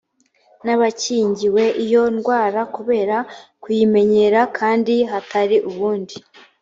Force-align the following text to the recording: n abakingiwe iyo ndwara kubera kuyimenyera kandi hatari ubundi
n 0.65 0.67
abakingiwe 0.75 1.63
iyo 1.85 2.03
ndwara 2.15 2.61
kubera 2.75 3.17
kuyimenyera 3.63 4.41
kandi 4.57 4.93
hatari 5.11 5.57
ubundi 5.69 6.15